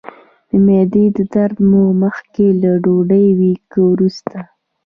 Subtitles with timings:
[0.49, 4.37] د معدې درد مو مخکې له ډوډۍ وي که وروسته؟